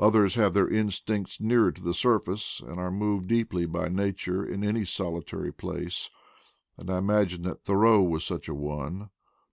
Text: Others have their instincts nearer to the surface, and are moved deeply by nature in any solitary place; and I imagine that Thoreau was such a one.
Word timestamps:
Others 0.00 0.34
have 0.34 0.52
their 0.52 0.66
instincts 0.66 1.40
nearer 1.40 1.70
to 1.70 1.80
the 1.80 1.94
surface, 1.94 2.58
and 2.58 2.80
are 2.80 2.90
moved 2.90 3.28
deeply 3.28 3.66
by 3.66 3.88
nature 3.88 4.44
in 4.44 4.64
any 4.64 4.84
solitary 4.84 5.52
place; 5.52 6.10
and 6.76 6.90
I 6.90 6.98
imagine 6.98 7.42
that 7.42 7.62
Thoreau 7.62 8.02
was 8.02 8.24
such 8.24 8.48
a 8.48 8.54
one. 8.56 9.10